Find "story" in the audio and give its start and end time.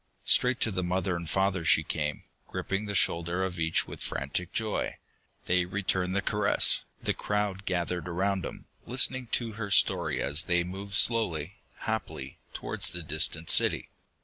9.69-10.19